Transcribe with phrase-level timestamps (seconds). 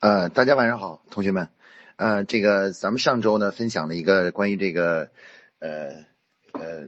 [0.00, 1.48] 呃，大家晚上好，同学们。
[1.96, 5.10] 呃，这个咱们上周呢分享了一个关于这个
[5.58, 6.04] 呃
[6.52, 6.86] 呃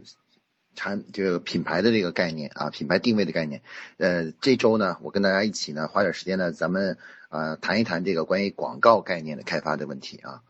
[0.76, 3.62] 产这个品牌的这个概念啊，品牌定位的概念。
[3.98, 6.98] 呃，这周呢，我跟大家一起呢花点时间呢，咱们
[7.30, 10.42] 呃谈一谈这个关于广告概念的开发的问题啊。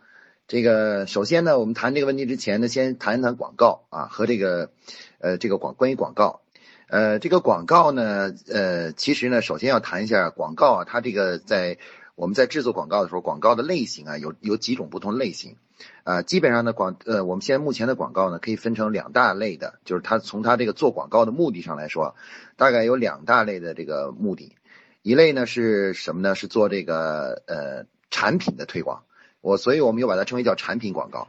[0.46, 4.70] 这个首先呢，我们谈这个问题之前呢，先谈一谈广告啊和这个
[5.18, 6.42] 呃这个广关于广告。
[6.88, 11.78] 呃，这个广告呢，呃，其实呢，首先要谈一下广告啊，它这个在。
[12.20, 15.56] 我们在制作广告的时候，广告的类型啊，有有几种不同类型，
[16.04, 22.14] 啊，基本上呢广呃，我们现在目前的广告呢，可以分成两大类的，就是它从它这个做广告的目的上来说，
[22.58, 24.54] 大概有两大类的这个目的，
[25.00, 26.34] 一类呢是什么呢？
[26.34, 29.04] 是做这个呃产品的推广，
[29.40, 31.28] 我所以我们又把它称为叫产品广告。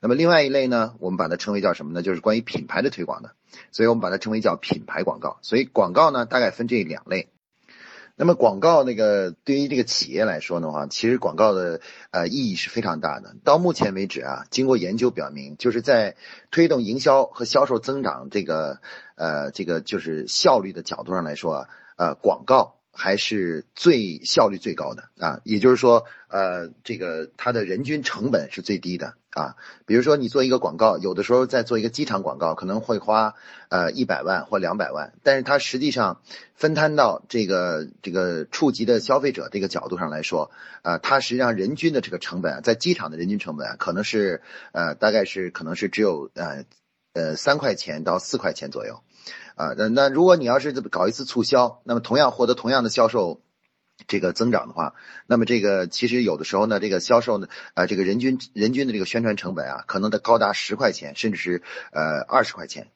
[0.00, 2.02] 那么另外一类呢，我们把它称为叫什么呢？
[2.02, 3.36] 就是关于品牌的推广的，
[3.70, 5.38] 所以我们把它称为叫品牌广告。
[5.42, 7.28] 所以广告呢，大概分这两类。
[8.16, 13.34] 那么广告那个对于这个企业来说的话，其实广告的呃意义是非常大的。
[13.44, 16.16] 到目前为止啊，经过研究表明，就是在
[16.50, 18.80] 推动营销和销售增长这个
[19.16, 22.76] 呃这个就是效率的角度上来说啊，呃广告。
[22.96, 29.56] 还是最效率最高的啊，也就是说，呃，这个它的人均成本是最低的啊。
[29.84, 33.34] 比如说你做一个广告，有的时候在做一个机场广告，可能会花
[33.68, 36.22] 呃一百万或两百万，但是它实际上
[36.54, 40.50] 分摊到这个这个触及的消费者这个角度上来说，
[40.82, 44.40] 啊，它实际上人均的这个成本，在机场的人均成本可能是
[44.72, 46.64] 呃大概是可能是只有呃
[47.12, 49.00] 呃三块钱到四块钱左右。
[49.56, 53.40] 啊，那那如果你要是搞一次促销，那么同样获得同样的销售
[54.06, 54.94] 这个增长的话，
[55.26, 62.88] 那么这个其实有的时候呢，这个销售呢，啊，这个人均人均的这个宣传成本啊，可能得高达十块钱，甚至是呃二十块钱。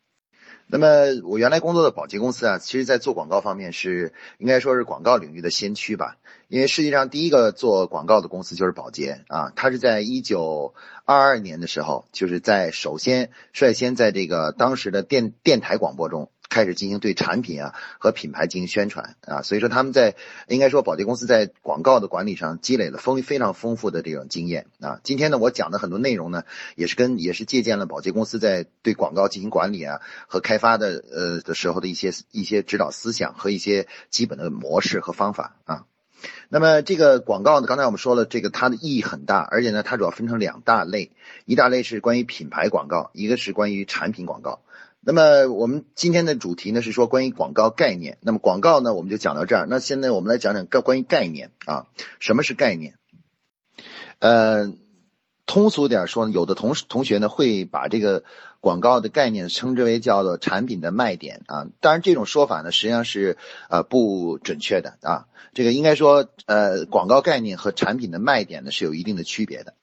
[0.70, 0.86] 那么
[1.24, 6.18] 我原来工作的保洁公司啊，其实在做广告方面是应该说是广告领域的先驱吧，
[6.48, 10.74] 因为世界上第一个做广告的公司就是保洁啊，它是在一九
[11.06, 16.30] 二二年的时候，就是在首先率先在这个当时的电电台广播中。
[16.48, 20.16] 开始进行对产品啊和品牌进行宣传啊，所以说他们在
[20.48, 25.00] 应该说保洁公司在广告的管理上积累了丰非常丰富的这种经验啊。
[25.04, 26.44] 今天呢，我讲的很多内容呢，
[26.74, 35.84] 也是跟也是借鉴了保洁公司在对广告进行管理啊和开发的呃的时候的一些一些指导思想和一些基本的模式和方法啊。
[36.48, 41.12] 那么这个广告呢，刚才我们说了，这个它的意义很大，而且呢，它主要分成两大类，
[41.44, 44.62] 一大类是关于品牌广告，一个是关于产品广告。
[45.00, 48.18] 那么我们今天的主题呢是说关于广告概念。
[48.20, 49.66] 那么广告呢我们就讲到这儿。
[49.68, 51.86] 那现在我们来讲讲概关于概念啊，
[52.18, 52.94] 什么是概念？
[54.18, 54.72] 呃，
[55.46, 58.24] 通俗点说，有的同同学呢会把这个
[58.60, 61.68] 广告的概念称之为叫做产品的卖点啊。
[61.80, 63.38] 当然这种说法呢实际上是
[63.70, 65.26] 呃不准确的啊。
[65.54, 69.74] 这个应该说呃广告概念和产品的卖点呢是有一定的区别的。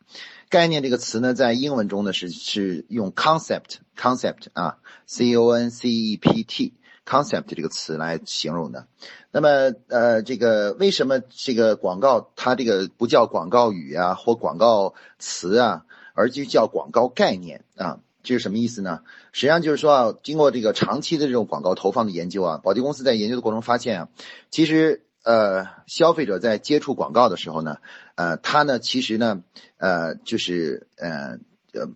[0.56, 6.74] 概念这个词呢，在英文中呢是是用 concept concept 啊，c o n c e p t
[7.06, 8.88] concept 这个词来形容的。
[9.32, 15.84] 那么呃，这个为什么这个广告它这个不叫广告语啊或广告词啊，
[16.14, 18.00] 而就叫广告概念啊？
[18.24, 19.02] 这是什么意思呢？
[19.34, 24.10] 实际上就是说啊，经过这个长期的这种广告投放的研究啊，保洁公司在研究的过程中发现啊，
[24.50, 25.02] 其实。
[25.26, 27.78] 呃，消费者在接触广告的时候呢，
[28.14, 29.42] 呃，他呢，其实呢，
[29.78, 31.40] 呃，就是呃
[31.74, 31.90] 呃，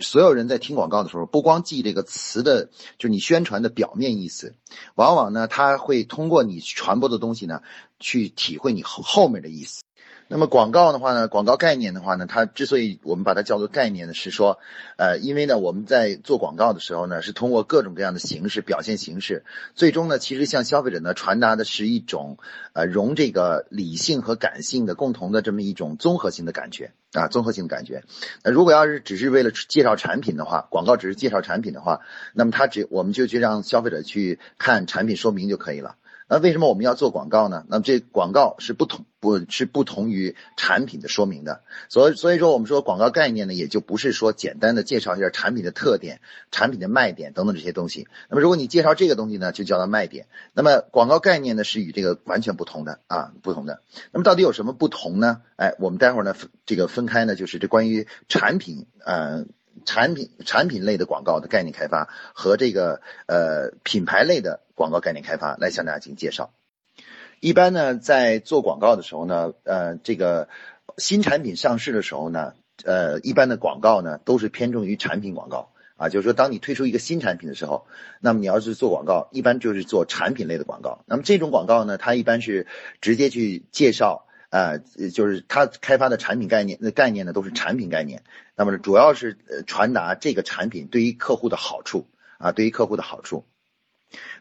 [0.00, 4.54] 所有人在听广告的时候，不光记这个词的，就是你宣传的表面意思，
[4.94, 7.60] 往往呢，他会通过你传播的东西呢，
[8.00, 9.82] 去体会你后后面的意思。
[10.30, 14.58] 那么广告的话呢，广告概念的话呢，它之所以我们把它叫做概念呢，是说，
[14.98, 19.44] 呃，因为呢，我们在做广告的时候呢，是通过各种各样的形式表现形式，
[19.74, 22.36] 最终呢，其实向消费者呢传达的是一种，
[22.74, 28.04] 呃，融这个理性和感性的共同的这么一种综合性的感觉啊，综合性的感觉。
[28.44, 32.00] 那如果要是只是为了介绍产品的话，广告只是介绍产品的话，
[32.34, 35.96] 那么它只我们就去让消费者去看产品说明就可以了。
[36.28, 37.64] 那为什么我们要做广告呢？
[37.68, 41.62] 那么这广告是不同，不是不同于产品的说明的。
[41.88, 46.20] 所以所以说，我们说广告概念呢，也就不是说简单的介绍一下产品的特点、
[46.50, 48.06] 产品的卖点等等这些东西。
[48.28, 50.26] 那么如果你介绍这个东西呢，就叫它卖点。
[50.52, 53.80] 那么广告概念呢，是与这个完全不同的啊，不同的。
[54.12, 55.40] 那么到底有什么不同呢？
[55.56, 56.36] 哎，我们待会儿呢，
[56.66, 59.48] 这个分开呢，就是这关于产品，嗯。
[59.84, 66.50] 产品产品类的广告的概念开发和这个呃品牌类的广告概念开发来向大家进行介绍。
[67.40, 70.48] 一般呢，在做广告的时候呢，呃，这个
[70.96, 72.54] 新产品上市的时候呢，
[72.84, 77.86] 呃，一般的广告呢都是偏重于产品广告啊，就是说当你推出一个新产品的时候，
[78.20, 81.04] 那么你要是做广告，一般就是做产品类的广告。
[81.06, 82.66] 那么这种广告呢，它一般是
[83.00, 84.78] 直接去介绍呃，
[85.12, 88.22] 就是他开发的产品概念，那概念呢都是产品概念，
[88.56, 89.36] 那么主要是
[89.66, 92.06] 传达这个产品对于客户的好处
[92.38, 93.44] 啊，对于客户的好处。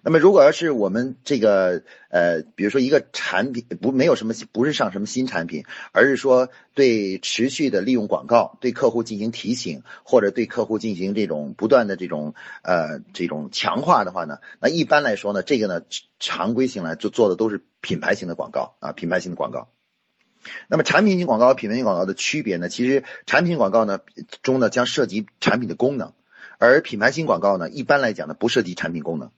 [0.02, 15.82] 那么，如果要是我们这个呃，比如说一个产品不没有什么不是上什么新产品，而是说对持续的利用广告，对客户进行提醒，或者对客户进行这种不断的这种呃这种强化的话呢，那一般来说呢，这个呢
[16.18, 19.68] 常规性来做做的都是品牌型的广告啊，品牌型的广告。
[20.68, 24.00] 那么产品型广告和、品牌型广告的区别呢，其实产品广告呢
[24.42, 26.14] 中呢将涉及产品的功能，
[26.58, 29.32] 而品牌型广告呢一般来讲呢不涉及产品功能。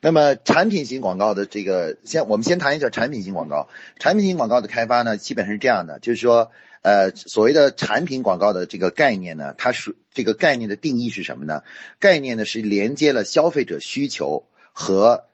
[0.00, 3.68] 那么产品型广告的这个，先我们先谈一下产品型广告。
[3.98, 6.52] 产品型广告的开发呢，基本上是这样的，就是说，
[6.82, 11.64] 呃，所谓的产品广告的这个概念呢，它是这个概念的定义是什么呢？
[11.98, 15.24] 概念呢是连接了消费者需求和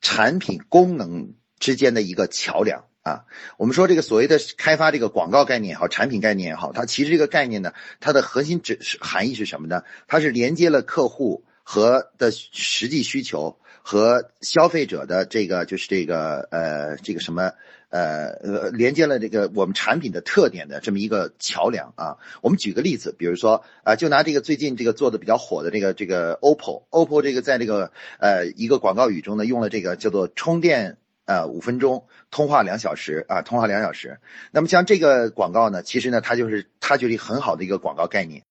[0.00, 3.24] 产品功能之间的一个桥梁啊。
[3.56, 9.82] 我们说这个所谓的开发这个广告概念也好，产品概念也好，它其实这个概念呢，它的核心指含义是什么呢？
[10.06, 13.56] 它是连接了客户和的实际需求。
[13.82, 17.52] 和消费者的这个就是这个呃这个什么
[17.88, 22.18] 呃呃连接了这个我们产品的特点的这么一个桥梁啊。
[22.42, 30.98] 我们举个例子，比如说啊，就拿这个最近这个做的比较火的这个这个 OPPO，OPPO 这个在这个呃一个广告语中呢用了这个叫做充电
[31.30, 34.18] 呃五分钟，通话两小时啊，通话两小时。
[34.50, 38.42] 那么像这个广告呢，其实呢它就是它就是很好的一个广告概念。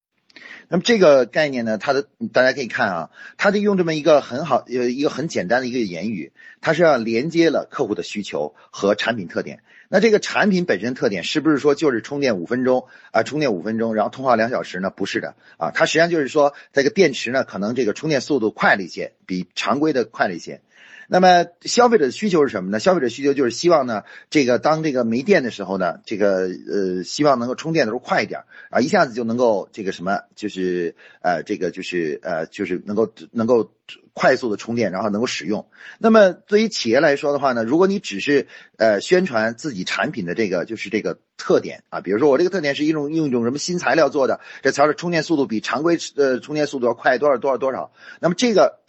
[0.70, 6.32] 那么这个概念呢，它的大家可以看啊，它就用这么一个很好呃一个很简单的一个言语，
[6.62, 9.62] 它是要连接了客户的需求和产品特点。
[9.90, 13.24] 那这个产品本身特点是不是说就是充电五分钟啊？
[13.24, 14.92] 充电五分钟，然后通话两小时呢？
[14.92, 20.62] 不是的啊，它实际上就是说这个电池呢，可能这个充电速度快了一些，比常规的快了一些。
[21.10, 22.80] 那么消费者的需求是什么呢？
[22.80, 33.72] 消费者需求就是希望呢，这个当这个没电的时候呢，这个呃，希望能够充电的时候快一点啊，一下子就能够这个什么，就是呃，这个就是呃，就是能够能够。
[34.20, 35.70] 快速的充电，然后能够使用。
[35.98, 47.94] 那么对于企业来说的话呢，如果你只是呃宣传自己产品的这个就是这个特点啊，比如说我这个特点是一种用一种什么新材料做的，这材料充电速度比常规呃充电速度要快多少多少多少。
[48.20, 48.82] 那么这个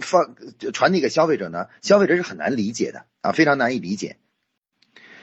[0.00, 0.34] 放
[0.72, 4.16] 传递给消费者呢，消费者是很难理解的啊，非常难以理解。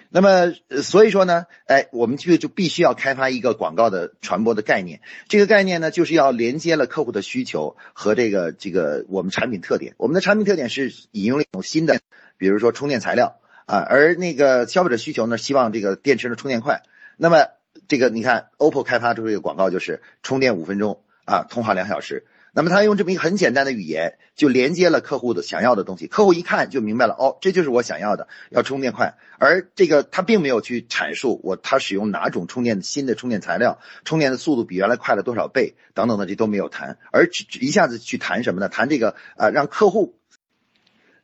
[0.10, 5.02] 那么，所以说呢，哎，我们就就必须要开发一个广告的传播的概念。
[5.28, 9.94] 这个概念呢，就是要连接了客户的需求和这个这个我们产品特点。
[9.98, 12.00] 我们的产品特点是引用了一种新的，
[12.38, 16.84] 比如说充电材料啊，而那个消费者需求呢，希望这个电池的充电快。
[17.18, 17.48] 那么
[17.88, 22.26] 这个你看，OPPO 开发出这个广告就是充电五分钟啊，通话两小时。
[22.56, 26.08] 那么他用这么一个很简单的语言，就连接了客户的想要的东西。
[26.08, 29.16] 客户一看就明白了，哦，这就是我想要的，要充电快。
[29.38, 36.98] 而这个他并没有去阐述我他使用哪种充电新的充电材料，充电的速度比原来快了多少倍等等的，这都没有谈。
[37.12, 38.70] 而只一下子去谈什么呢？
[38.70, 40.16] 谈这个啊，让客户。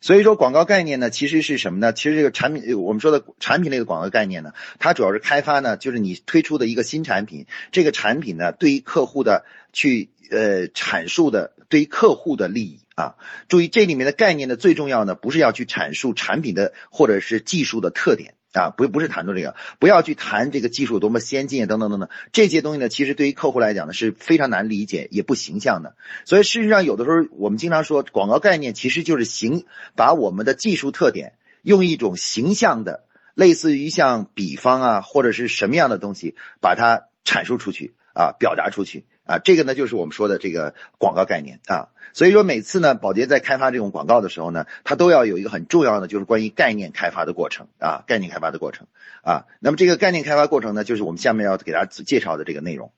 [0.02, 1.94] 所以说广告概念呢，其实是什么呢？
[1.94, 10.10] 其实这个产品，我们说的产品类的广告概念呢，它主要是开发呢，就是你推出的一个新产品，这个产品呢，对于客户的去。
[10.34, 13.16] 呃，阐述的对于客户的利益啊，
[13.50, 25.96] 注意这里面的概念呢，最重要呢，不是要去阐述产品的或者是技术的特点啊，不不是谈论这个，不要去谈这个技术多么先进啊，等等等等，这些东西呢，其实对于客户来讲呢，是非常难理解也不形象的。
[26.26, 29.66] 所以事实上，有的时候我们经常说，广告概念其实就是形
[29.96, 33.06] 把我们的技术特点用一种形象的，
[33.36, 39.06] 类似于像比方啊，或者是什么样的东西，把它阐述出去啊，表达出去。
[39.32, 48.88] 啊，这个呢就是我们说的这个广告概念啊，所以说每次呢，宝洁在开发这种广告的时候呢，它都要有一个很重要的，就是关于概念开发的过程啊，概念开发的过程
[49.24, 49.46] 啊。
[49.60, 52.92] 那么这个概念开发过程呢，就是我们下面要给大家介绍的这个内容。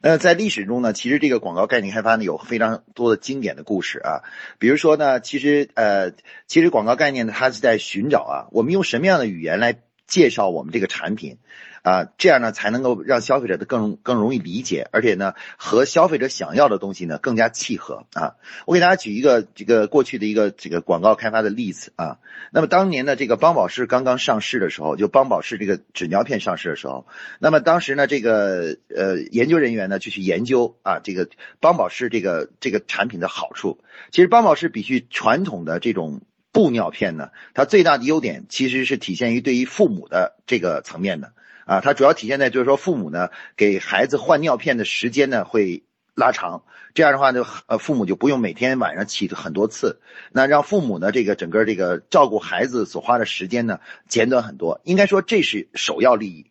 [0.00, 4.22] 那在历史中呢，其实这个广告概念开发呢，有非常多的经典的故事啊。
[4.58, 6.12] 比如说呢，其实呃，
[6.46, 11.38] 其实广告概念呢，它是在寻找啊，我们用什么样的语言来介绍我们这个产品。
[11.86, 18.34] 啊，这样呢才能够让消费者的更更容易理解，而且呢和消费者想要的东西呢更加契合啊。
[18.64, 22.18] 我给大家举一个这个过去的一个这个广告开发的例子啊。
[22.50, 27.06] 那么当年呢这个邦宝适刚刚上市的时候，就邦宝适这个纸尿片上市的时候，
[27.38, 31.28] 那么当时呢这个呃研究人员呢就去研究啊这个
[31.60, 33.78] 邦宝适这个这个产品的好处。
[34.10, 41.30] 其实邦宝适比起传统的这种布尿片呢，它最大的优点其实是体现于对于父母的这个层面的。
[41.66, 45.82] 啊，它主要体现在就是说，父母呢给孩子换尿片的时间呢会
[46.14, 46.62] 拉长，
[46.94, 50.00] 这样的话呢，呃，父母就不用每天晚上起很多次，
[50.32, 54.80] 那让父母呢，这个整个这个照顾孩子所花的时间呢，简短很多。
[54.84, 56.46] 应该说这是首要利益。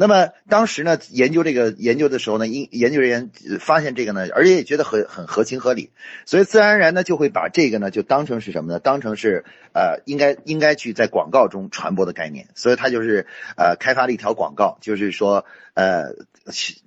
[0.00, 3.30] 那么当时呢，研究这个研究的时候呢，研研究人员
[3.60, 5.90] 发现这个呢，而且也觉得很很合情合理，
[6.24, 8.78] 所以自然而然呢，就会把这个呢，就当成是什么呢？
[8.78, 12.48] 当成是呃，应该应该去在广告中传播的概念。
[12.54, 13.26] 所以他就是
[13.58, 16.14] 呃，开发了一条广告，就是说呃，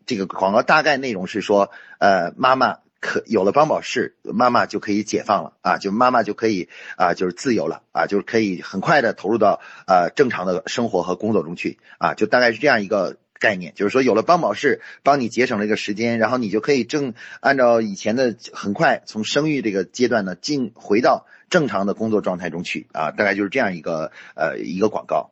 [0.08, 13.18] 这个广告大概内容是说，呃，妈妈可有了帮宝适，妈妈就可以解放了啊，就妈妈就可以啊，就是自由了啊，就是可以很快的投入到呃正常的生活和工作中去啊，就大概是这样一个。
[13.40, 25.32] 概念就是说，有了帮宝适帮你节省了一个时间，然后你就可以正按照以前的很快从生育这个阶段呢，进回到正常的工作状态中去啊，大概就是这样一个呃一个广告。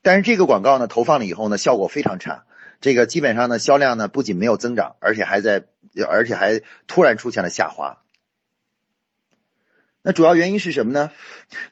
[0.00, 2.44] 但是这个广告呢，投放了以后呢，效果非常差，
[2.80, 5.64] 这个基本上呢销量呢不仅没有增长，而且还在
[6.06, 7.98] 而且还突然出现了下滑。
[10.02, 11.10] 那主要原因是什么呢？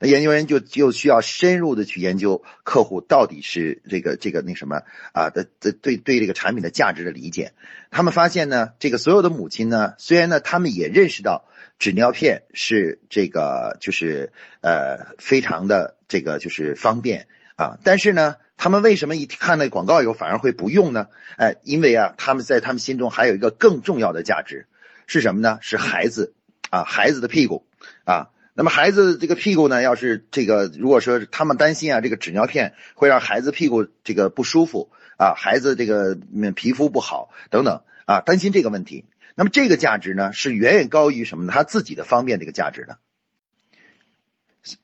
[0.00, 4.82] 那研究人员就就需要深入的去研究客户到底是这个这个那什么
[5.14, 7.52] 啊的的对对这个产品的价值的理解。
[7.90, 11.48] 他们发现呢，这个所有的母亲呢，虽然呢他们也认识到
[11.78, 21.08] 纸尿片是这个就是呃非常的这个就是方便啊，但是呢，他们为什么一看那广告以后反而会不用呢？
[21.36, 24.68] 哎，因为啊他们在他们心中还有一个更重要的价值
[25.08, 25.58] 是什么呢？
[25.60, 26.34] 是孩子
[26.70, 27.66] 啊孩子的屁股。
[28.04, 36.16] 啊，那么孩子这个屁股呢，要是这个如果说他们担心啊，这个纸尿片会让孩子屁股这个不舒服啊，孩子这个
[36.54, 41.52] 皮肤不好等等啊，担心这个问题，那么这个价值呢是远远高于什么呢？
[41.52, 42.98] 他自己的方便这个价值的。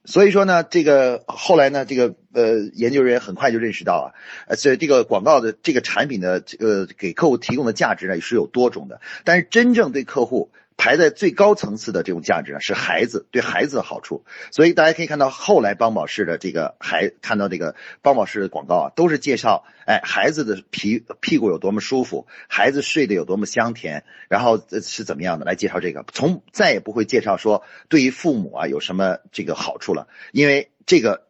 [0.04, 4.06] 所以说呢，这个后来呢，这个呃研究人员很快就认识到啊，
[4.48, 10.50] 呃，所以这个广告的这个产品的这个给客户提供的价值呢也是有多种的，但是真正对客户。
[10.76, 14.24] 排在最高层次的这种价值呢，是孩子对孩子的好处。
[14.50, 31.28] 所以大家可以看到，后来邦宝适的这个还看到这个邦宝适的广告啊，都是介绍哎孩子的皮屁股有多么舒服，孩子睡得有多么香甜，然后是怎么样的来介绍这个，从再也不会介绍说对于父母啊有什么这个好处了，因为这个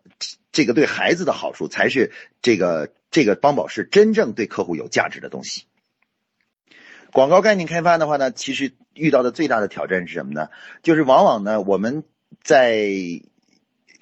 [0.52, 5.64] 这个对孩子的好处才是这个这个邦宝适真正对客户有价值的东西。
[7.12, 10.48] 广告概念开发的话呢，其实遇到的最大的挑战是什么呢？
[10.82, 12.04] 就是往往呢，我们
[12.42, 12.90] 在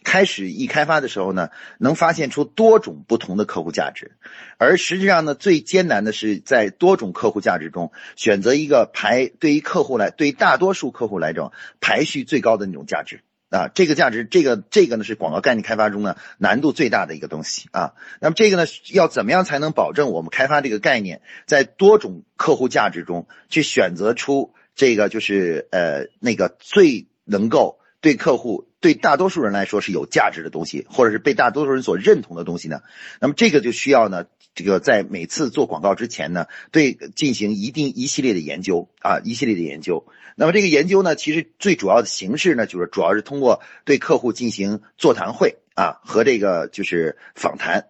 [0.04, 4.16] 开始一开发的时候呢，能发现出多种不同的客户价值，
[4.58, 13.20] 而实际上呢，最艰难的是在多种客户价值中选择一个排对于客户来，对大多数客户来讲排序最高的那种价值。
[13.50, 17.92] 啊，这个价值，这个这个呢是广告概念开发中呢难度最大的一个东西啊。
[18.18, 32.82] 那么这个呢，要怎么样才能保证我们开发这个概念在多种客户价值中去选择出这个就是呃那个最能够对客户对大多数人来说是有价值的东西，或者是被大多数人所认同的东西呢？
[33.20, 34.26] 那么这个就需要呢。
[34.54, 40.06] 这个在每次做广告之前呢，对进行一定一系列的研究啊，一系列的研究。
[40.36, 47.86] 那么这个研究呢，其实最主要的形式呢，就是主要是通过对客户进行座谈会啊和这个就是访谈。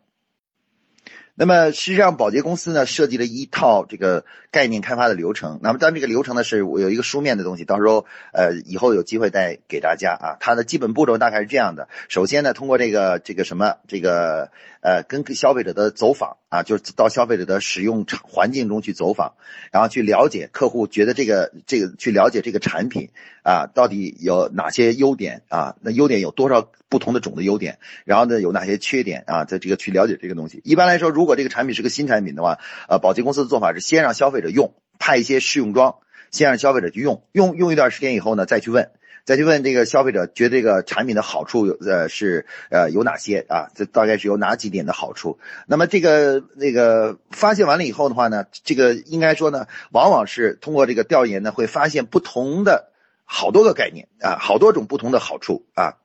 [1.35, 5.61] 那么实际上，保洁公司呢设计了一套这个概念开发的流程。
[5.63, 10.37] 那么，当这个流程呢是我有一个书面的东西，到时候呃以后有机会再给大家啊。
[10.41, 14.51] 它的基本步骤大概是这样的：首先呢，通过这个这个什么这个
[14.83, 19.33] 呃跟消费者的走访啊，就是到消费者的使用环境中去走访，
[19.71, 23.09] 然后去了解客户觉得这个这个去了解这个产品
[23.43, 25.77] 啊到底有哪些优点啊？
[25.81, 27.79] 那优点有多少不同的种的优点？
[28.05, 29.45] 然后呢有哪些缺点啊？
[29.45, 30.61] 在这个去了解这个东西。
[30.65, 32.59] 一般来说，如果这个产品是个新产品的话，
[32.89, 35.97] 呃，保洁公司的做法是先让消费者用，派一些试用装，
[36.31, 38.91] 先让消费者去用，用用一段时间以后呢，再去问，
[39.25, 43.69] 再去问这个消费者觉得这个产品的好处有呃是呃有哪些啊？
[43.75, 45.39] 这大概是有哪几点的好处？
[45.67, 52.92] 那么这个那个发现完了以后的话呢，这个应该说呢，往往是通过这个调研呢，会发现不同的
[53.25, 55.99] 好多个概念啊，好多种不同的好处啊。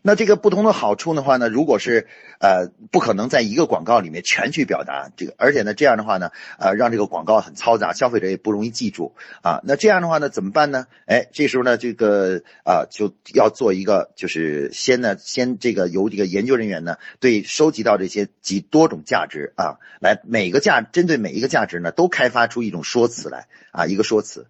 [0.00, 2.06] 那这个不同的好处的话呢，如果是
[2.40, 9.60] 呃不可能在一个广告里面全去表达这个，而且呢这样的话呢，呃让这个广告很嘈杂，消费者也不容易记住啊。
[9.64, 10.86] 那这样的话呢怎么办呢？
[11.06, 24.46] 哎，这时候呢这个啊就要做一个，就是先呢先这个由这个研究人员呢对收集到这些几多种价值啊，来每个价针对每一个价值呢都开发出一种说辞来啊一个说辞。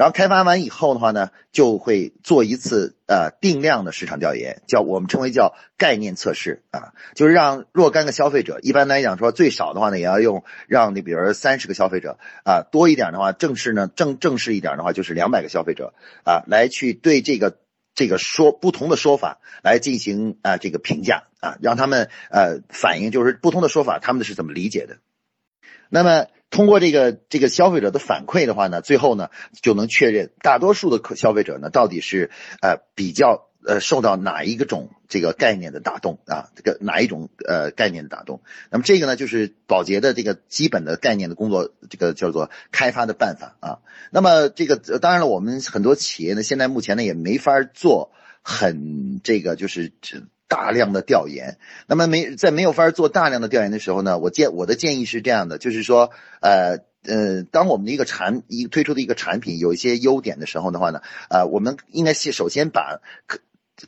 [0.00, 15.92] 然后开发完以后的话呢，就会做一次呃定量的市场调研，叫我们称为叫概念测试啊，就是让若干个消费者，一般来讲说最少的话呢，也要用让你比如三十个消费者啊，多一点的话，正式呢正正式一点的话就是两百个消费者
[16.24, 17.58] 啊，来去对这个
[17.94, 24.96] 这个说不同的说法来进行啊这个评价啊，让他们呃反映就是不同的说法他们是怎么理解的，
[25.90, 26.24] 那么。
[26.50, 29.30] 通过这个这个消费者的反馈的话呢，最后呢
[29.62, 32.30] 就能确认大多数的消费者呢到底是
[32.60, 38.42] 呃比较呃受到哪一个种这个概念的打动啊，这个哪一种呃概念的打动。
[38.70, 43.78] 那么这个呢就是保洁的这个基本的概念的工作，这个叫做开发的办法啊。
[44.10, 48.10] 那么这个当然了，我们很多企业呢现在目前呢也没法做
[48.42, 49.92] 很这个就是
[50.50, 63.38] 大量的调研，那么没在没有法做大量的调研的时候呢，我建我的建议是这样的，就是说，呃呃，当我们的一个产一推出的一个产品有一些优点的时候的话呢，呃，我们应该先首先把可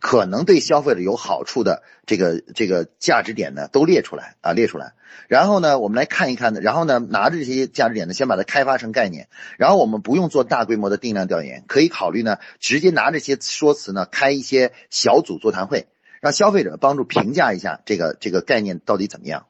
[0.01, 4.93] 可能对消费者有好处的这个这个价值点呢都列出来啊列出来，
[5.27, 9.27] 然后呢我们来看一看呢，然后呢拿着这些价值点呢先把它开发成概念，
[9.59, 15.89] 然后我们不用做大规模的定量调研，可以考虑呢直接拿这些说辞呢开一些小组座谈会。
[16.23, 19.47] 让消费者帮助评价一下这个这个概念到底怎么样？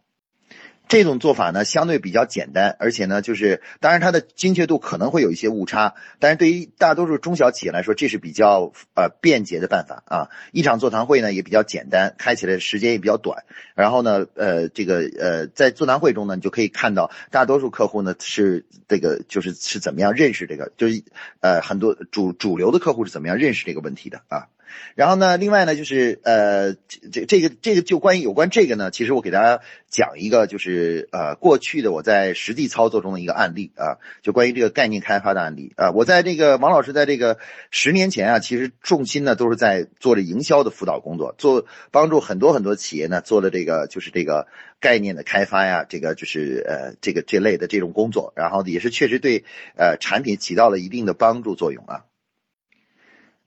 [0.88, 10.30] 这种做法呢相对比较简单，而且呢就是当然它的精确度可能会有一些误差，但是对于大多数中小企业来说，这是比较呃便捷的办法啊。
[10.50, 13.44] 一场座谈会呢也比较简单，开起来时间也比较短。
[13.74, 21.04] 然后呢呃这个呃在座谈会中呢，你就可以看到大多数客户呢是这个就是是怎么样认识这个，就是
[21.40, 24.48] 呃很多主主流的客户是怎么样认识这个问题的啊。
[24.94, 26.74] 然后呢，另外呢，就是呃，
[27.10, 35.90] 这这个这个就关于有关这个呢，其实我给大家讲一个，就是呃，过去的我在实际操作中的一个案例啊，就关于这个概念开发的案例啊。
[35.92, 37.38] 我在这个王老师在这个
[37.70, 44.46] 十年前啊，其实重心呢都是在做着营销的辅导工作，做帮助很多很多企业呢做了这个就是这个
[44.78, 49.44] 概念的开发呀，这个就是呃这个这类的这种工作，然后也是确实对
[49.76, 52.04] 呃产品起到了一定的帮助作用啊，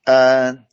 [0.04, 0.65] 嗯。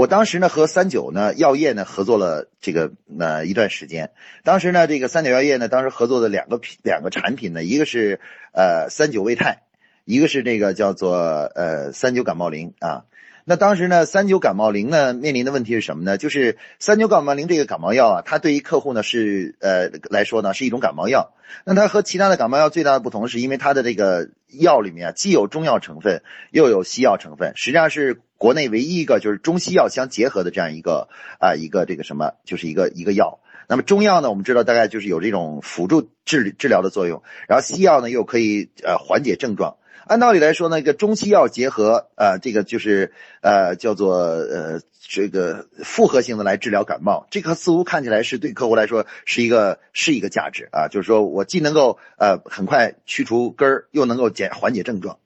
[0.00, 4.12] 我当时呢和三九呢药业呢合作了这个呃一段时间，
[4.44, 8.18] 当时呢这个三九药业呢当时合作的两个品两个产品呢，一个是
[8.52, 9.60] 呃三九胃泰，
[10.06, 11.18] 一个是这个叫做
[11.54, 13.04] 呃三九感冒灵啊。
[13.50, 16.16] 那当时呢三九感冒灵呢面临的问题是什么呢？
[16.16, 21.32] 就是三九感冒灵这个感冒药啊，它对于客户呢是呃来说呢是一种感冒药。
[21.64, 28.20] 那它和其他的感冒药最大的不同是因为它的这个药里面啊既有中药成分又有西药成分，实际上是。
[28.38, 31.08] 国内唯一一个就是中西药相结合的这样一个
[31.38, 33.40] 啊一个这个什么，就是一个一个药。
[33.68, 39.76] 那么中药呢，我们知道大概就是有这种辅助治治疗的作用，然后西药呢又可以呃缓解症状。
[40.10, 55.20] 按道理来说呢，一个中西药结合啊，这个就是呃叫做呃这个复合性的来治疗感冒，这个似乎看起来是对客户来说是一个是一个价值啊，就是说我既能够呃很快去除根儿，又能够减缓解症状。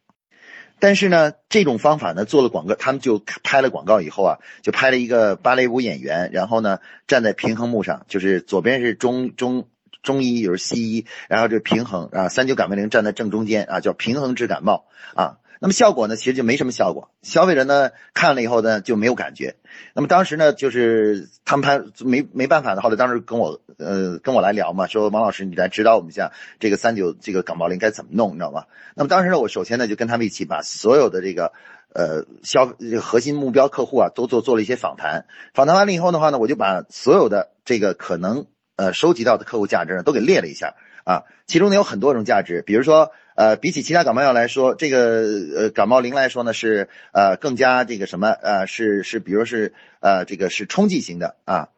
[0.81, 9.66] 但是呢，这种方法呢做了广告，他们就拍了广告以后啊，就拍了一个芭蕾舞演员，然后呢站在平衡木上，就是左边是中中
[10.05, 14.85] 中医，又是西医，然后这平衡啊，三九感冒灵站在正中间啊，叫平衡治感冒
[15.17, 15.38] 啊。
[15.61, 17.11] 那么效果呢，其实就没什么效果。
[17.23, 19.57] 消费者呢看了以后呢就没有感觉。
[19.95, 28.64] 那么当时呢，就是他们拍没没办法的，后来当时跟我呃跟我来聊嘛，说王老师你来指导我们一下这个三九这个感冒灵该怎么弄，你知道吗？
[28.95, 31.53] 那么当时呢，我首先呢就跟他们一起把所有的这个
[31.95, 35.25] 呃消这个核心目标客户啊都做做了一些访谈。
[35.55, 43.12] 访谈完了以后的话呢，我就把所有的这个可能呃收集到的客户价值呢都给列了一下啊，其中呢有很多种价值，比如说。
[43.37, 45.24] 呃，比起其他感冒药来说，这个
[45.56, 51.70] 呃感冒灵来说呢是呃更加这个什么呃是是比如是呃这个是冲剂型的啊，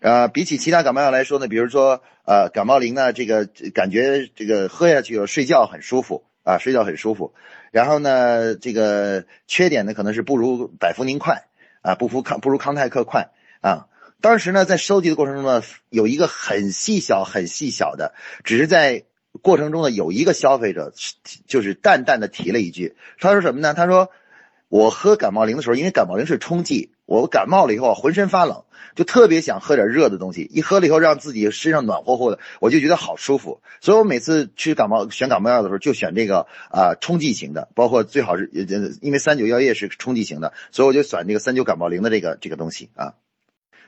[0.00, 7.34] 呃比起其他感冒药来说呢，比如说呃感冒灵呢这个感觉这个喝下去睡觉很舒服啊睡觉很舒服，
[7.70, 11.44] 然后呢这个缺点呢可能是不如百服宁快
[11.82, 13.28] 啊不服康不如康泰克快
[13.60, 13.88] 啊，
[14.22, 19.04] 当时呢在收集的过程中呢有一个很细小很细小的，只是在。
[19.40, 20.92] 过程中呢，有一个消费者
[21.46, 23.72] 就是淡淡的提了一句，他说什么呢？
[23.72, 24.10] 他说
[24.68, 33.62] 我喝感冒灵的时候，因为感冒灵是冲剂，我感冒了以后浑身发冷，就特别想喝点热的东西，一喝了以后让自己身上暖和和的，我就觉得好舒服。
[33.80, 38.50] 所以我每次去感冒选感冒药的时候，就选这个啊冲剂型的，包括最好是
[39.00, 43.14] 因为三九药业是冲剂型的，所以我就选这个三九感冒灵的这个这个东西啊。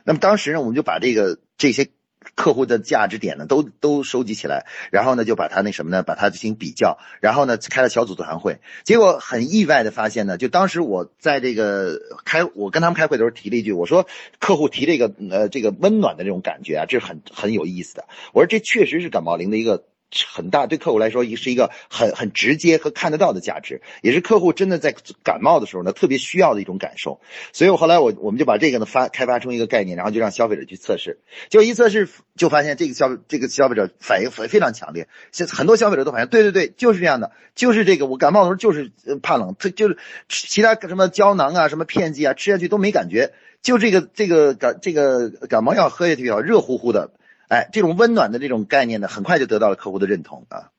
[0.05, 1.88] 那么当时呢，我们就把这个这些。
[2.37, 14.07] 客户的价值点呢都都收集起来，然后呢就把它那什么呢，把它进行比较，然后呢开了小组座谈会，结果很意外的发现呢，就当时我在这个开我跟他们开会的时候提了一句，我说
[14.38, 19.85] 客户提这个呃这个温暖的这种感觉啊，这是很很有意思的，我说这确实是感冒灵的一个。
[20.33, 27.20] 很大，对客户来说也是一个很很直接和看得到的价值，也是客户真的在感冒的时候呢特别需要的一种感受。
[27.53, 31.18] 所以我后来我我们就把这个呢发开发出一个概念，然后就让消费者去测试。
[31.48, 39.98] 就一测试就发现这个消这个消费者反应非非常强烈，现很多消费者都反映，对对对，就是这样的，就是这个我感冒的时候就是怕冷，他就是
[40.29, 47.11] 其他什么胶囊啊、什么片剂啊吃下去都没感觉，就这个这个感这个感冒药喝下去啊，热乎乎的。
[47.55, 50.73] 哎，这种温暖的这种概念呢，很快就得到了客户的认同啊。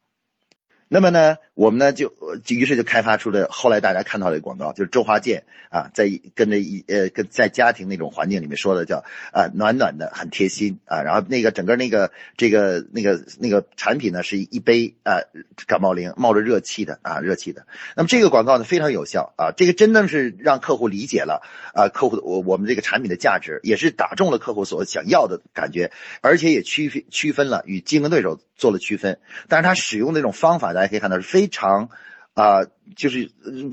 [0.88, 15.22] 那么呢，我们呢就就于是就开发出了后来大家看到的广告，就是周华健啊，在跟着一呃跟在家庭那种环境里面说的叫啊暖暖的很贴心啊，然后那个整个那个这个那个那个产品呢是一杯啊
[15.66, 17.66] 感冒灵冒着热气的啊热气的。
[17.96, 21.42] 那么这个广告呢非常有效啊，这个真的是让客户理解了
[21.74, 30.74] 啊客户我我们这个产品的价值，也是打中了客户所想要的感觉，而且也区分区分了与竞争对手做了区分，但是他使用的这种方法。
[30.74, 31.90] 大家可以看到是非常，
[32.34, 32.66] 啊，
[32.96, 33.32] 就是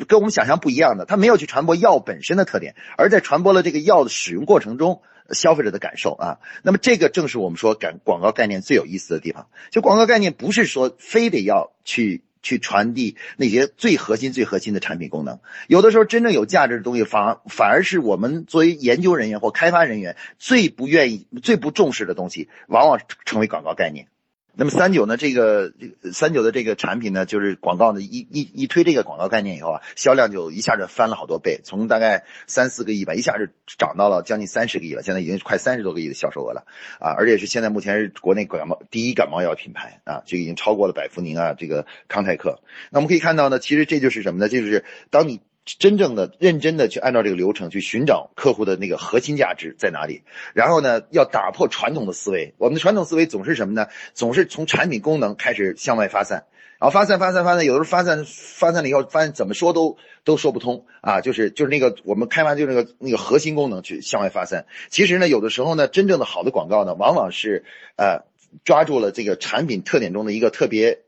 [0.09, 1.05] 跟我们想象不一样的。
[1.05, 6.38] 他没有去传播药本身的特点，而在传播了这个药的使用过程中消费者的感受啊。
[6.62, 9.47] 那么这个正是我们说感广告概念最有意思的地方。
[9.71, 15.38] 就广告概念不是说非得要去去传递那些最核心、最核心的产品功能。
[15.68, 24.09] 有的时候真正有价值的东西，反而反而是我们作为研究人员或开发人员最不愿意、最不重视的东西，往往成为广告概念。
[24.55, 25.17] 那么三九呢？
[25.17, 25.73] 这个
[26.12, 36.67] 三九的这个产品呢，就是广告呢一一一推这个广告概念以后啊，销量就一下子翻了好多倍，从大概三四个亿吧，一下子涨到了将近三十个亿了，现在已经快三十多个亿的销售额了
[37.01, 37.15] 啊！
[37.17, 42.61] 而且是现在目前是国内感冒第一感冒药品牌啊，就已经超过了百福宁啊，这个康泰克。
[42.91, 44.49] 那我们可以看到呢，其实这就是什么呢？
[44.49, 45.41] 就是当你。
[45.64, 50.22] 真正的认真的去按照这个流程去寻找客户的那个核心价值在哪里，
[50.55, 52.55] 然后呢，要打破传统的思维。
[52.59, 53.87] 我们的传统思维总是什么呢？
[54.12, 56.46] 总是从产品功能开始向外发散，
[56.81, 61.20] 然后发散发散发散，有的时候发散发散了以后，发现怎么说都都说不通啊！
[61.20, 64.66] 就是就是那个我们开发就那个那个核心功能去向外发散。
[64.90, 67.64] 其实呢，有的时候呢，真正的好的广告呢，往往是
[67.96, 68.25] 呃
[68.64, 71.03] 抓住了这个产品特点中的一个特别。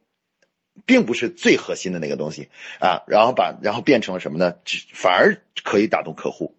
[0.87, 2.49] 并不是最核心的那个东西
[2.81, 4.55] 啊，然后把然后变成了什么呢？
[4.93, 6.55] 反而可以打动客户。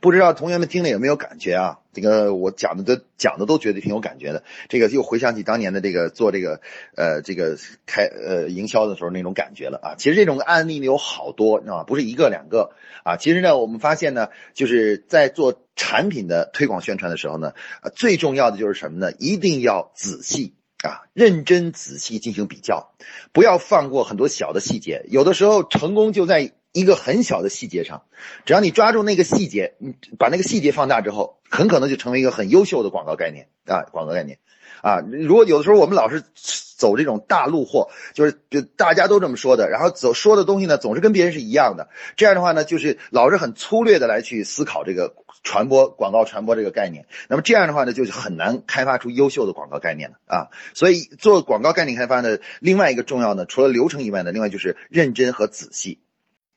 [0.00, 1.78] 不知道同学们听了有没有感觉啊？
[1.92, 4.44] 这个我讲的都讲的都觉得挺有感觉的。
[4.70, 6.62] 这个又回想起当年的这个做这个
[6.96, 9.94] 呃这个开呃营销的时候那种感觉了啊。
[9.98, 12.72] 其实这种案例呢有好多啊，不是一个两个
[13.04, 13.18] 啊。
[13.18, 17.52] 其实呢，我们发现呢，就是在做产品的推广宣传的时候呢，
[17.94, 19.12] 最重要的就是什么呢？
[19.18, 20.54] 一定要仔细。
[20.82, 22.92] 啊，认真仔细进行比较，
[23.32, 25.04] 不要放过很多小的细节。
[25.08, 28.04] 有的时候成功就在一个很小的细节上，
[28.46, 34.38] 只要你抓住那个细节，你把那个细节放大之后，很可能就成为一个很优秀的广告概念啊，广告概念
[34.82, 35.00] 啊。
[35.00, 45.14] 如果有的时候我们老是走这种大路货，就是就大家都这么说的，然后走说的东西呢，总是跟别人是一样的，这样的话呢，就是老是很粗略的来去思考这个。
[45.42, 50.48] 传播广告传播这个概念，那么这样的话呢，就是很难开发出优秀的广告概念了啊。
[50.74, 55.98] 所以做广告概念开发呢，另外一个重要的，除了流程以外呢，另外就是认真和仔细。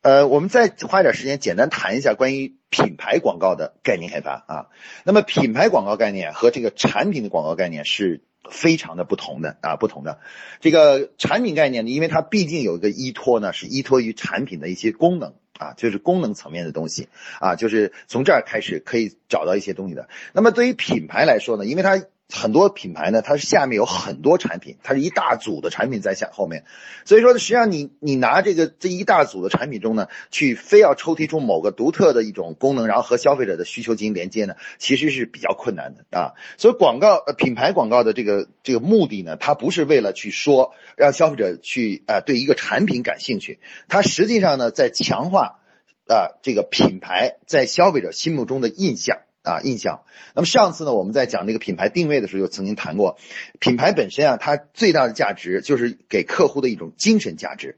[0.04, 4.68] 呃，我们再花点时间简单谈一下关于品牌广告的概念开发啊。
[5.06, 10.20] 那么品牌广告概念和这个产品的广告概念是非常的不同的啊，不同的。
[10.60, 15.34] 这个产品概念呢，因为它毕竟有一个依托呢，是依托于产品的一些功能。
[15.58, 17.08] 啊，就是功能层面的东西
[17.40, 20.10] 啊，就是从这儿开始可以找到一些东西的。
[20.34, 22.04] 那么对于品牌来说呢，因为它。
[22.36, 26.66] 很多品牌呢，它是下面有很多产品，它是一大组的产品在下后面，
[27.06, 36.34] 所以说，实际上你你拿这个这一大组的产品中呢，去非要抽提出某个独特的一种功能，然后和消费者的需求进行连接呢，其实是比较困难的啊。
[36.58, 45.60] 所以广告呃品牌广告的这个这个目的呢，它不是为了去说让消费者去啊对一个产品感兴趣，它实际上呢在强化
[46.08, 49.20] 啊这个品牌在消费者心目中的印象。
[49.44, 50.04] 啊，印象。
[50.34, 53.18] 那么上次呢，我们在讲这个品牌定位的时候，就曾经谈过，
[53.60, 57.78] 品牌本身啊，它最大的价值就是给客户的一种精神价值。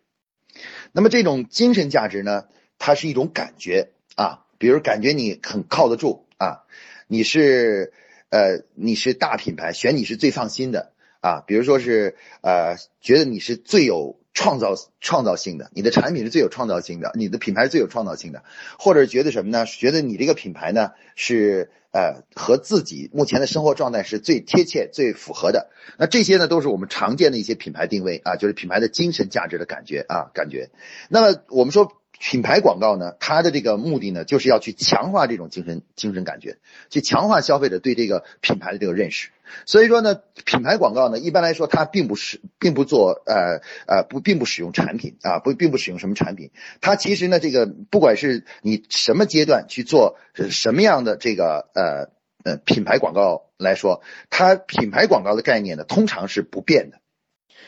[0.94, 2.46] 那么这种精神价值呢，
[2.78, 6.62] 它是一种感觉啊，比如感觉你很靠得住啊，
[7.08, 7.92] 你是
[8.30, 18.44] 呃你是大品牌，选你是最放心的啊，比如说是呃觉得你是最有创造创造性的，你的产品是最有创造性的，你的品牌是最有创造性的，
[18.78, 19.66] 或者觉得什么呢？
[19.66, 25.72] 觉得你这个品牌呢是呃和自己目前的生活状态是最贴切、最符合的。
[25.98, 30.70] 那这些呢都是我们常见的一些品牌定位啊，就是品牌的精神价值的感觉啊感觉。
[31.10, 31.92] 那么我们说。
[32.20, 36.58] 品牌广告呢，它的这个目的呢，就是要去强化这种精神精神感觉，
[36.90, 39.30] 去强化消费者对这个品牌的这个认识。
[39.66, 46.52] 所以说呢，品牌广告呢，一般来说它并不是，并不做呃呃不，并不使用产品啊，不，并不使用什么产品。
[46.82, 50.18] 它其实呢，这个不管是你什么阶段去做
[50.50, 52.10] 什么样的这个呃
[52.44, 54.02] 呃品牌广告来说，
[54.32, 56.98] 它品牌广告的概念呢，通常是不变的。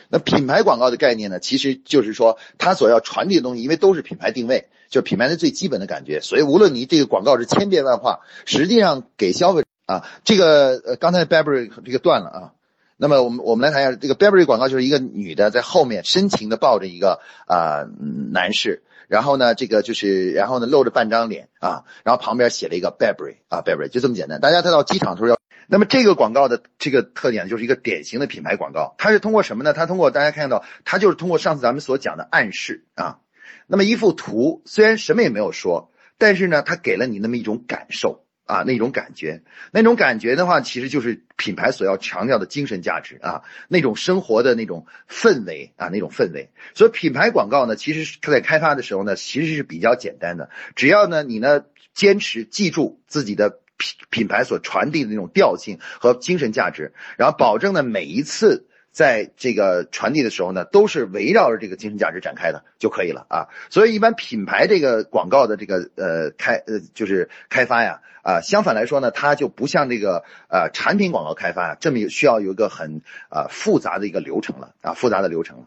[0.08, 12.52] 那品牌广告的概念呢，其实就是说，它所要传递的东西，因为都是品牌定位，就品牌的最基本的感觉，所以无论你这个广告是千变万化，实际上给消费啊，这个呃，刚才 Burberry 这个断了啊，
[12.96, 17.84] 那么我们我们来谈一下这个 Burberry 广告，就是一个女的在后面深情的抱着一个啊
[18.32, 25.37] 男士，然后呢，这个就是然后呢露着半张脸啊，然后旁边写了一个 Burberry 啊 Burberry 就这么简单，大家再到机场的时候要。
[25.70, 29.74] 那么这个广告的这个特点就是一个典型的品牌广告，它是通过什么呢？
[29.74, 33.18] 它通过大家看到，它就是通过上次咱们所讲的暗示啊。
[33.66, 46.50] 那么一幅图虽然什么也没有说，但是呢，它给了你那么一种感受啊，那种感觉，那种感觉的话，其实就是品牌所要强调的精神价值啊，那种生活的那种氛围啊，那种氛围。
[46.72, 53.60] 所以品牌广告呢，其实它在开发的时候呢，其实是比较简单的，只要呢你呢坚持记住自己的。
[53.78, 63.46] 品品牌所传递的那种调性和精神价值，然后保证呢每一次在这个传递的时候呢，都是围绕着这个精神价值展开的就可以了啊。
[63.70, 75.66] 所以一般品牌这个广告的这个呃开呃就是开发呀啊，相反来说呢，它就不像这个呃产品广告开发这么需要有一个很啊复杂的一个流程了啊复杂的流程了。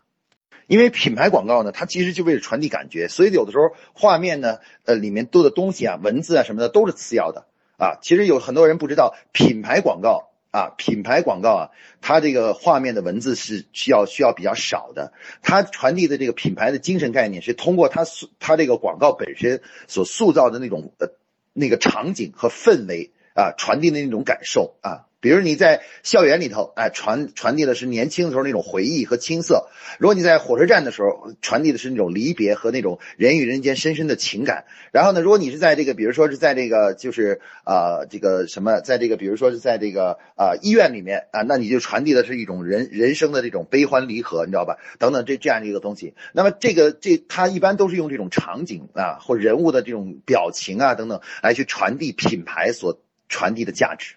[0.68, 7.46] 因为品牌广告呢，它其实就为了传递感觉，所以有的时候画面呢呃里面多的东西啊文字啊什么的都是次要的。
[7.82, 21.08] 啊，其实有很多人不知道，品牌广告啊，品牌广告啊，它这个画面的文字是需要需要比较少的，它传递的这个品牌的精神概念是通过它塑它这个广告本身所塑造的那种呃
[21.54, 25.08] 那个场景和氛围啊，传递的那种感受啊。
[25.22, 29.68] 比如你在校园里头，哎，传传递的是年轻的时候那种回忆和青涩；
[30.00, 34.66] 如果你在火车站的时候，传递的是那种离别和那种人与人间深深的情感。
[34.92, 44.80] 然后呢，如果你是在这个，比如说是在这个，就是啊，这个什么，在这个，比如说是在这个啊医院里面啊，那你就传递的是一种人人生的这种悲欢离合，你知道吧？
[44.98, 46.16] 等等这这样的一个东西。
[46.34, 54.16] 那么这个这它一般都是用这种场景啊或人物的这种表情啊等等来去传递品牌所传递的价值。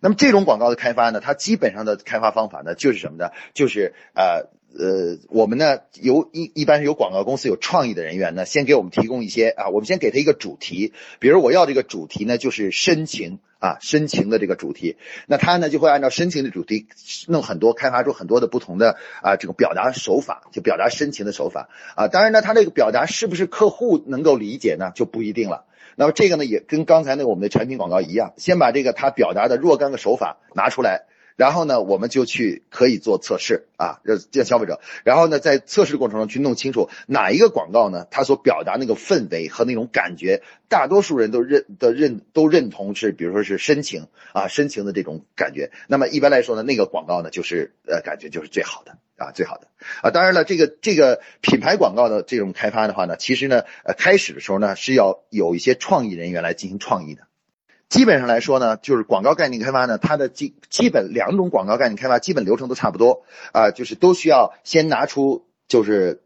[0.00, 3.30] 那么这种广告的开发呢，它基本上的开发方法呢，就是什么呢？
[3.54, 16.88] 就是呃呃，我们呢由一一般是有广告公司有创意的人员呢，先给我们提供一些啊，我们先给他一个主题，比如我要这个主题呢就是深情啊，深情的这个主题，那他呢就会按照深情的主题
[17.26, 22.08] 弄很多，开发出很多的不同的啊这个表达手法，就表达深情的手法啊。
[22.08, 25.64] 当然呢，他这个表达是不是客户能够理解呢，就不一定了。
[25.96, 31.06] 那么这个呢，也跟刚才那个我们的产品广告一样，先把这个他表达的若干个手法拿出来，
[31.36, 45.70] 然后呢，我们就去可以做测试啊，让让消费者，然后呢，在测试过程中去弄清楚哪一个广告呢，它所表达那个氛围和那种感觉，大多数人都认的认都认同是，比如说是深情啊，深情的这种感觉。
[45.86, 48.98] 那么一般来说呢，那个广告呢，就是呃，感觉就是最好的。
[49.18, 49.68] 啊，最好的
[50.02, 50.10] 啊！
[50.10, 57.25] 当然了，这个这个品牌广告的这种开发的话呢，其实呢，呃，开始的时候呢是要有一些创意人员来进行创意的。
[57.88, 66.22] 基本上来说呢，就是广告概念开发呢，它的基基本两种广告概念开发基本流程都差不多啊，就是都需要先拿出就是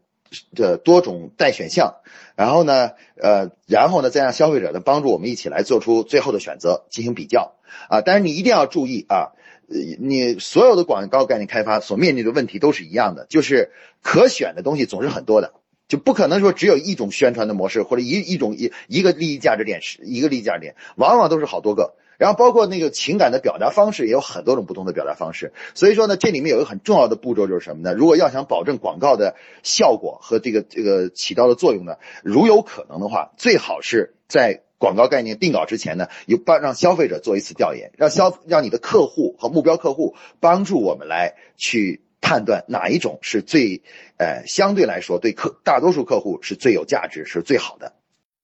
[0.55, 1.95] 这多种待选项，
[2.35, 7.55] 然后呢，呃，然后呢再让消费者呢帮助我们一起来做出最后的选择进行比较
[7.89, 8.01] 啊。
[8.01, 9.33] 但是你一定要注意啊。
[9.73, 13.71] 你所有的广告概念开发所面临的问题都是一样的，就是
[14.01, 15.53] 可选的东西总是很多的，
[15.91, 21.95] 就不可能说只有一种宣传的模式或者一一种一一个利益价值点是一个利益价值点，往往都是好多个。
[22.17, 25.51] 然后包括那个情感的表达方式也有很多种不同的表达方式。
[25.73, 27.93] 所以说呢，这里面有一个很重要的步骤就是什么呢？
[27.93, 34.61] 如果要想保证广告的效果和这个这个起到的作用呢，如有可能的话，最好是在。
[34.81, 43.81] 广告概念定稿之前呢，有帮让消费者做一次调研，让消让你的客户和目标客户帮助我们来去判断哪一种是最，
[44.17, 47.93] 呃，相对来说对客大多数客户是最有价值是最好的。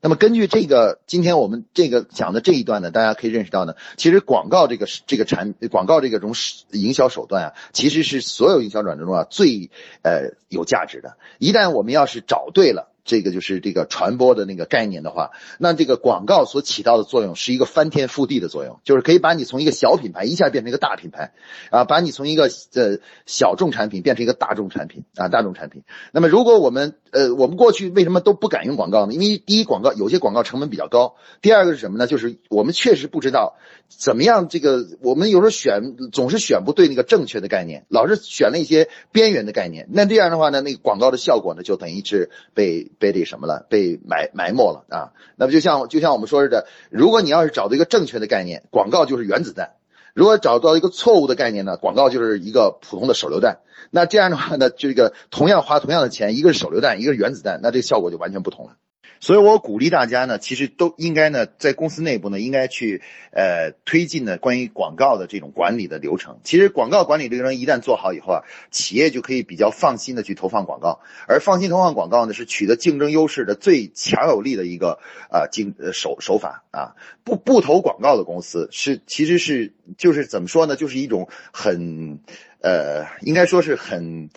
[0.01, 6.33] 那么根据这个，今天我们这个讲的这一段呢，大家可以认识到呢，其实广告这个这个产广告这个种
[6.71, 9.71] 营销手段啊，其实是所有营销软件中啊最
[10.03, 11.17] 呃有价值的。
[11.39, 12.91] 一旦我们要是找对了。
[13.07, 21.31] 这个就是这个传播的那个概念的话，那这个广告所起到的作用是一个翻天覆地的作用，就是可以把你从一个小品牌一下变成一个大品牌，
[21.71, 22.43] 啊，把你从一个
[22.73, 25.83] 呃小众产品变成一个大众产品啊，大众产品。
[26.11, 29.13] 那么如果我们呃我们过去为什么都不敢用广告呢？
[29.13, 32.07] 因为第一，广告有些广告成本比较高；第二个是什么呢？
[32.07, 33.55] 就是我们确实不知道
[33.87, 39.87] 怎么样这个我们有时候选总是选不对那个正确的概念，老是选了一些边缘的概念。
[39.93, 42.91] 那这样的话呢，那个广告的效果呢就等于是被。
[42.99, 43.65] 被这什么了？
[43.69, 45.13] 被埋埋没了啊！
[45.35, 49.75] 那么就像就像我们说似的，如果你要是找到一个正确的概念，广告就是原子弹；
[50.13, 53.59] 如果找到一个错误的概念呢，广告就是一个普通的手榴弹。
[53.91, 58.77] 那这样的话呢，这个同样花同样的钱，一个是手榴弹，一个是原子弹，那这个效果就完全不同了。
[59.19, 63.01] 所以我鼓励大家呢，其实都应该呢，在公司内部呢，应该去
[63.31, 66.39] 呃推进呢关于广告的这种管理的流程。
[66.43, 71.01] 其实广告管理流程一旦做好以后啊，企业就可以比较放心的去投放广告。
[71.27, 74.99] 而放心投放广告呢，是取得竞争优势的最强有力的一个
[75.31, 76.95] 啊竞手手法啊。
[77.23, 82.19] 不不投广告的公司是其实是就是怎么说呢，就是一种很
[82.61, 84.29] 呃应该说是很。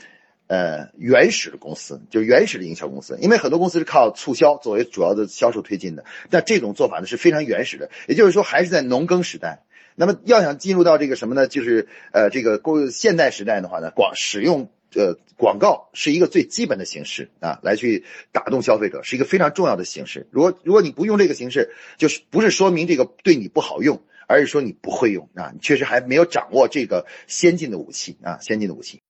[0.50, 9.62] 呃，原始的公司就是原始的营销公司，因为很多公司是靠促销作为主要的销售推进的，但这种做法呢是非常原始的，也就是说还是在农耕时代。
[9.94, 11.46] 那么要想进入到这个什么呢？
[11.46, 20.26] 就是呃这个过现代时代的话呢，广使用呃广告是一个最基本的形式啊，来去打动消费者是一个非常重要的形式。
[20.32, 29.00] 如果如果你不用这个形式，就是不是说明这个对你不好用，而是说你不会用啊，你确实还没有掌握这个先进的武器啊，先进的武器。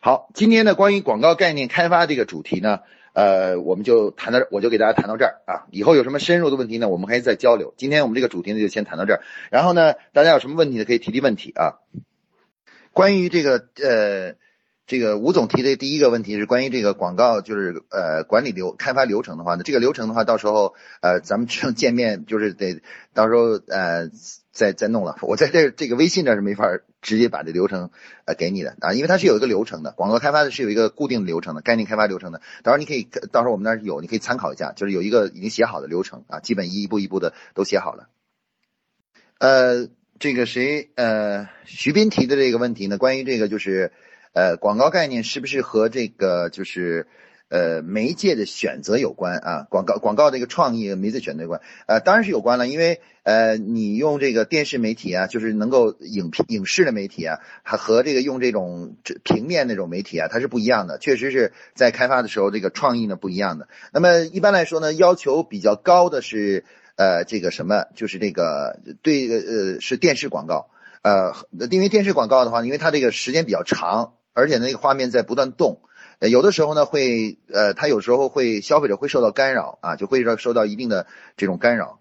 [0.00, 2.80] 好，今天呢，关于广告概念开发这个主题呢，
[3.12, 5.66] 呃，我们就谈到，我就给大家谈到这儿啊。
[5.70, 7.74] 以后有什么深入的问题呢，我们可以再交流。
[7.76, 9.22] 今天我们这个主题呢，就先谈到这儿。
[9.50, 11.78] 然后呢，大家有什么问题呢，可以提提问题啊。
[12.92, 14.34] 关于这个呃，
[14.86, 22.80] 这个吴总提的第一个问题是关于这个广告，就是呃管理流开发流程的话呢，这个流程的话，到时候呃咱们正见面就是得
[23.14, 24.10] 到时候呃。
[24.50, 26.64] 再再弄了，我在这这个微信这是没法
[27.00, 27.90] 直接把这流程
[28.24, 32.40] 呃给你的啊，因为它是有一个流程的，广告开发的是有一个固定流程的，概念开发流程的。
[32.62, 38.08] 到时候你可以，到时候我们那儿有，你可以参考一下，就是有一个已经写好的流程啊，基本一步一步的都写好了。
[39.38, 42.98] 呃，这个谁呃徐斌提的这个问题呢？
[42.98, 43.92] 关于这个就是
[44.32, 47.06] 呃广告概念是不是和这个就是。
[47.48, 63.68] 呃，媒介的选择有关啊，广告广告这个创意媒介选择有关，呃，当然是有关了，因为呃，你用这个电视媒体啊，就是能够影影视的媒体啊，还和这个用这种平面那种媒体啊，它是不一样的，确实是在开发的时候这个创意呢不一样的。
[63.92, 66.64] 那么一般来说呢，要求比较高的是
[66.96, 70.68] 呃这个什么，就是这个对呃是电视广告，
[71.00, 71.32] 呃，
[71.70, 75.80] 因为电视广告的话，因为它这个时间比较长，而且那个画面在不断动。
[76.20, 82.00] 呃，有的时候呢会，呃，他有时候会消费者会受到干扰啊，就会受受到一定的这种干扰。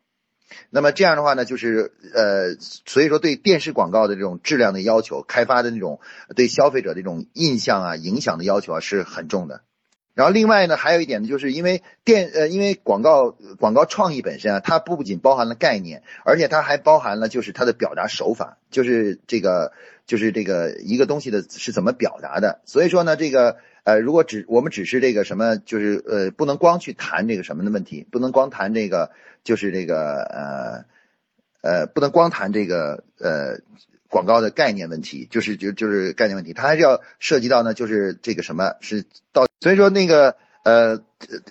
[0.70, 6.00] 那么这样的话呢，就是呃，所以说对电视广告的这种质量的要求，开发的那种
[6.36, 9.62] 对消费者的这种印象啊、影响的要求啊是很重的。
[10.18, 19.72] 然后另外呢，还有一点呢，就是因为电呃，因为广告广告创意本身啊，它不仅包含了概念，而且它还包含了就是它的表达手法，就是这个
[20.06, 22.62] 就是这个一个东西的是怎么表达的。
[22.66, 23.58] 所以说呢，这个。
[23.88, 29.12] 呃，如果只我们只是这个什么，就是呃，不能光去谈这个什么的问题，不能光谈这个，
[29.46, 30.86] 就是这个呃
[31.62, 33.62] 呃，不能光谈这个呃
[34.10, 41.02] 广告的概念问题，就是就就是概念问题，它还是要涉及到呢，就是这个什么是到，所以说那个呃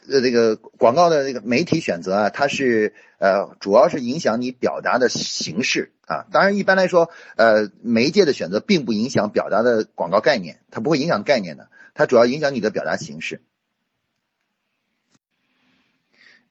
[0.08, 11.68] 呃这个广告的那个媒体选择啊，它是呃主要是影响你表达的形式啊，当然一般来说呃媒介的选择并不影响表达的广告概念，它不会影响概念的。
[11.94, 13.40] 它主要影响你的表达形式。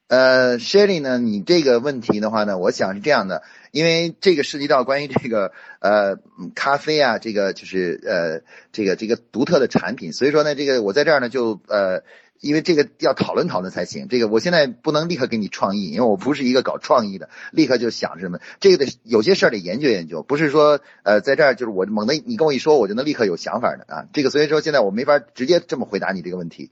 [0.08, 3.42] 呃，Shelly 呢，你这个问题的话呢，我想是这样的，
[3.72, 6.18] 因为这个涉及到关于这个呃
[6.54, 8.40] 咖啡啊，这个就是呃
[8.72, 12.02] 这个这个独特的产品，所以说呢，这个我在这儿呢就呃。
[12.38, 26.70] 因为这个要讨论讨论才行，这个我现在不能立刻给你创意，因为我不是一个搞创意的，立刻就想什么，这个得有些事儿得研究研究，不是说呃在这儿就是我猛的你跟我一说，我就能立刻有想法的啊，这个所以说现在我没法直接这么回答你这个问题。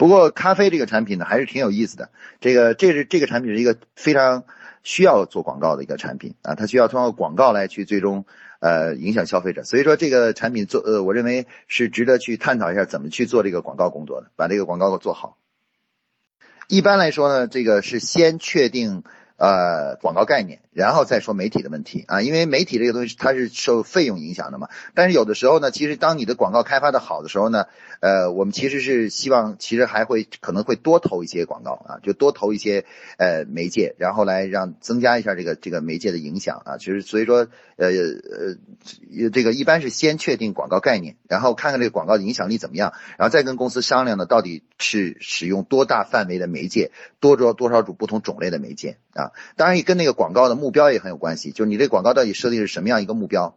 [0.00, 2.08] 不过咖啡这个产品呢还是挺有意思的，
[2.40, 4.44] 这个这是这个产品是一个非常
[4.82, 8.24] 需要做广告的一个产品啊，它需要通过广告来去最终。
[8.60, 15.38] 呃，影响消费者，所以说这个产品做，呃，我认为是值得去探讨一下怎么去做这个广告工作的，把这个广告做好。
[16.68, 19.02] 一般来说呢，这个是先确定。
[19.40, 24.68] 呃，广告概念，然后再说媒体的问题啊，因为媒体这个东西它是受费用影响的嘛。
[24.92, 27.64] 但是有的时候呢，其实当你的广告开发的好的时候呢，
[28.00, 32.84] 呃，我们其实是希望，其实还会可能会多投一些广告啊，就多投一些
[33.16, 36.76] 呃媒介，然后来让增加一下这个这个媒介的影响啊。
[36.76, 49.32] 其实所以说，呃呃，这个一般是先确定广告概念，然后看看这个广告的影响力怎么样，然后再跟公司商量呢，到底是使用多大范围的媒介，多多多少种不同种类的媒介啊。
[49.56, 53.56] 当然也跟那个广告的目标也很有关系，就是你这广告到底设定是什么样一个目标？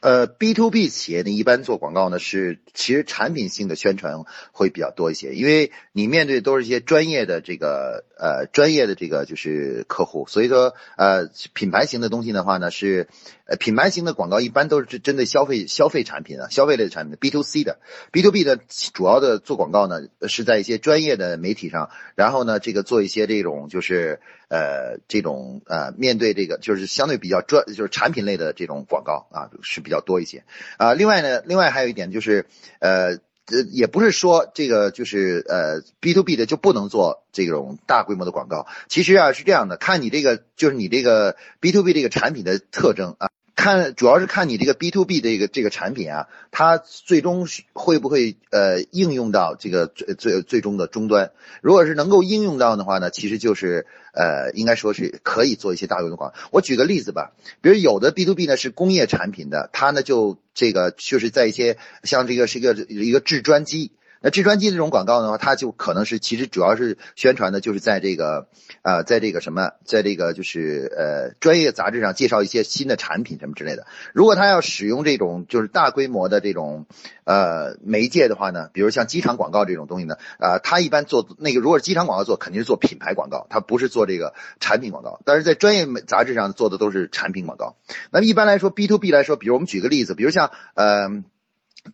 [0.00, 13.08] 呃，B to B 企业呢，一般做广告呢是其实产品性的宣传会比较多一些，因为你面对都是一些专业的这个呃专业的这个就是客户，所以说呃品牌型的东西的话呢是。
[13.46, 17.78] 呃，品牌型的广告一般都是针对消费消费产品的消费类的产品，B to C 的
[18.10, 18.58] ，B to B 的
[18.94, 30.44] 主要的做广告呢是在一些专业的媒体上，然后呢这个做一些这种就是呃这种呃面对这个就是相对比较专就是产品类的这种广告啊是比较多一些
[30.78, 30.94] 啊。
[30.94, 32.46] 另外呢，另外还有一点就是
[32.78, 33.18] 呃。
[33.46, 38.66] 呃，也不是说这个就是呃，B to B 的就不能做这种大规模的广告。
[38.88, 43.28] 其实啊是这样的，看你这个就是你这个 B to B 这个产品的特征啊。
[43.64, 51.30] 看，主要是看你这个 B to B 的这个这个产品啊，它最终会不会呃应用到这个最最最终的终端？
[51.62, 56.34] 如果是能够应用到的话呢，其实就是呃应该说是可以做一些大规模广。
[56.50, 63.92] 我举个例子吧，比如有的 B to B 呢是工业产品的，它呢就这个就是在一些像这个是一个一个制砖机。
[64.24, 68.48] 那制砖机这种广告的话，它就可能是其实主要是宣传的，就是在这个
[68.80, 73.86] 呃，在这个什么，在这个就是呃专业杂志上介绍一些新的产品什么之类的。
[74.14, 76.86] 如果他要使用这种就是大规模的这种
[77.24, 85.20] 呃媒介的话呢，比如像机场广告这种东西呢，啊，他一般做那个，如果是机场广告做，肯定是做品牌广告，他不是做这个产品广告。
[85.26, 87.76] 但是在专业杂志上做的都是产品广告。
[88.10, 91.22] 那么一般来说，B to B 来说，比如我们举个例子，比如像呃。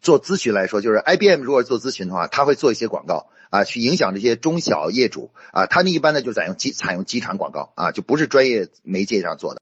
[0.01, 5.67] 做咨询来说，就是 IBM 如果做咨询的话，他会做一些广告啊，去影响这些中小业主啊。
[5.67, 9.61] 他们一般呢就采用机采用机场广告啊，就不是专业媒介上做的。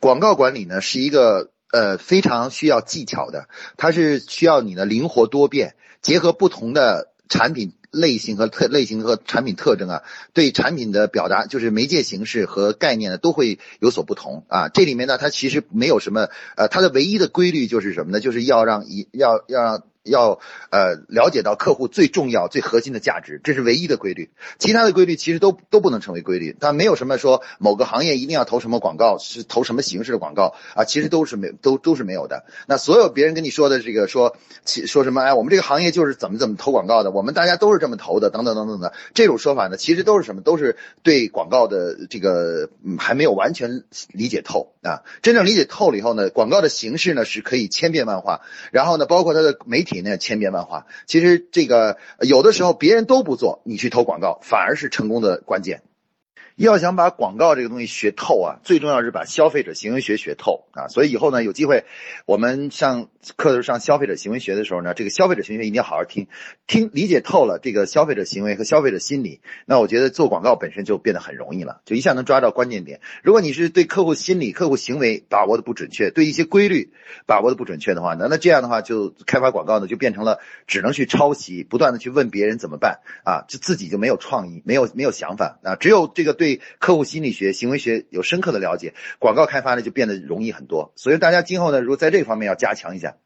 [0.00, 7.74] 广告管理呢是一个呃非常需要技巧的，它是需要你的灵活多变，结合不同的产品。
[7.90, 14.68] 类型和特类型和产品特征啊，对产品的表达就是媒介形式和概念呢都会有所不同啊。
[14.68, 18.20] 这里面呢，它其实没有什么呃，它的唯一的规律就是什么呢？
[18.20, 19.82] 就是要让一要要让。
[20.02, 20.40] 要
[20.70, 24.30] 呃了解到客户最重要、最核心的价值，这是唯一的规律。
[24.58, 26.56] 其他的规律其实都都不能成为规律。
[26.58, 32.44] 它没有什么说某个行业一定要投什么广告，是投什么形式的广告啊，其实都是没都都是没有的。
[32.66, 40.40] 那所有别人跟你说的这个说说什么哎，我们这个行业就是怎么怎么投广告的，我们大家都是这么投的，等等等等的这种说法呢，其实都是什么？
[40.40, 45.02] 都是对广告的这个还没有完全理解透啊。
[45.20, 48.40] 真正理解透了以后呢，广告的形式呢是可以千变万化，
[48.72, 49.89] 然后呢，包括它的媒体。
[49.90, 55.82] 体呢千变万化，其实这个有的时候别人都不做，你去投广告反而是成功的关键。
[56.64, 60.88] 要想把广告这个东西学透啊，最重要是把消费者行为学学透啊。
[60.88, 61.84] 所以以后呢，有机会
[62.26, 66.28] 我们上课的时候上消费者行为学的时候呢，这个消费者行为学一定要好好听，
[66.66, 73.00] 听理解透了这个消费者行为和消费者心理，那我觉得做广告本身就变得很容易了，就一下能抓到关键点。
[73.22, 76.92] 如果你是对客户心理、客户行为把握的不准确，对一些规律
[77.26, 86.49] 把握的不准确的话，那那这样的话就开发广告呢就变成了只能去抄袭，不断的去问别人怎么办啊，就自己就没有创意，没有没有想法啊，只有这个对。
[86.56, 90.92] 对客户心理学、行为学有深刻的了解，广告开发呢就变得容易很多。
[90.96, 93.16] 所以大家今后呢，如果在这方面要加强一下。